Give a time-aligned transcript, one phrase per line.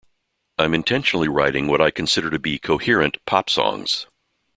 [0.57, 4.07] I'm intentionally writing what I consider to be coherent "pop" songs".